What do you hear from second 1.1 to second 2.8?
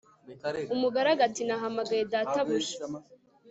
ati nahamagaye databuja